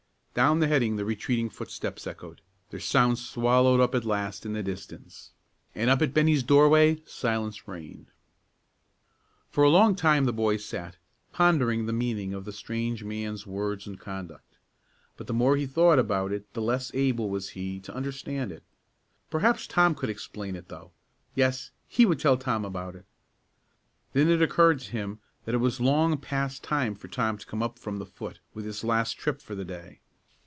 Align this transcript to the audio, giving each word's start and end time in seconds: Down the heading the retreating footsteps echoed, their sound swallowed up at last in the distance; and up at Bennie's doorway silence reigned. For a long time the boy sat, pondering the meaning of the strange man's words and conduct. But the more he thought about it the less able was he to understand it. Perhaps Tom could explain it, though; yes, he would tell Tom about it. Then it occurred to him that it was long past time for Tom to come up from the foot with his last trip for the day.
Down 0.33 0.59
the 0.61 0.67
heading 0.67 0.95
the 0.95 1.03
retreating 1.03 1.49
footsteps 1.49 2.07
echoed, 2.07 2.39
their 2.69 2.79
sound 2.79 3.19
swallowed 3.19 3.81
up 3.81 3.93
at 3.93 4.05
last 4.05 4.45
in 4.45 4.53
the 4.53 4.63
distance; 4.63 5.31
and 5.75 5.89
up 5.89 6.01
at 6.01 6.13
Bennie's 6.13 6.41
doorway 6.41 7.01
silence 7.05 7.67
reigned. 7.67 8.11
For 9.49 9.65
a 9.65 9.69
long 9.69 9.93
time 9.93 10.23
the 10.23 10.31
boy 10.31 10.55
sat, 10.55 10.95
pondering 11.33 11.85
the 11.85 11.91
meaning 11.91 12.33
of 12.33 12.45
the 12.45 12.53
strange 12.53 13.03
man's 13.03 13.45
words 13.45 13.85
and 13.85 13.99
conduct. 13.99 14.55
But 15.17 15.27
the 15.27 15.33
more 15.33 15.57
he 15.57 15.65
thought 15.65 15.99
about 15.99 16.31
it 16.31 16.53
the 16.53 16.61
less 16.61 16.91
able 16.93 17.29
was 17.29 17.49
he 17.49 17.81
to 17.81 17.93
understand 17.93 18.53
it. 18.53 18.63
Perhaps 19.29 19.67
Tom 19.67 19.93
could 19.93 20.09
explain 20.09 20.55
it, 20.55 20.69
though; 20.69 20.91
yes, 21.35 21.71
he 21.89 22.05
would 22.05 22.21
tell 22.21 22.37
Tom 22.37 22.63
about 22.63 22.95
it. 22.95 23.03
Then 24.13 24.29
it 24.29 24.41
occurred 24.41 24.79
to 24.79 24.91
him 24.91 25.19
that 25.43 25.55
it 25.55 25.57
was 25.57 25.81
long 25.81 26.17
past 26.17 26.63
time 26.63 26.95
for 26.95 27.09
Tom 27.09 27.37
to 27.37 27.45
come 27.45 27.61
up 27.61 27.77
from 27.77 27.99
the 27.99 28.05
foot 28.05 28.39
with 28.53 28.63
his 28.63 28.85
last 28.85 29.17
trip 29.17 29.41
for 29.41 29.55
the 29.55 29.65
day. 29.65 29.99